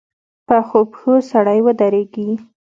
[0.47, 2.29] پخو پښو سړی ودرېږي